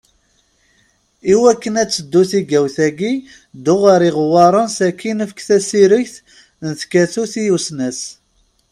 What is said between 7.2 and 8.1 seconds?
i usnas.